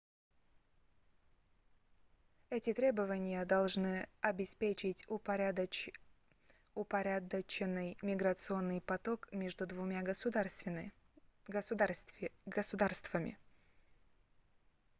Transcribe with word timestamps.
эти 2.49 2.73
требования 2.73 3.45
должны 3.45 4.09
обеспечить 4.21 5.05
упорядоченный 5.07 5.95
миграционный 8.01 8.81
поток 8.81 9.31
между 9.31 9.67
двумя 9.67 10.01
государствами 10.01 10.91